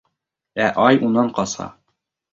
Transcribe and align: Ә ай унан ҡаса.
Ә 0.67 0.71
ай 0.85 0.99
унан 1.09 1.31
ҡаса. 1.37 1.69